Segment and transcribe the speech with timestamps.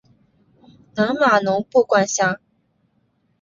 [0.95, 2.39] 南马农布管辖。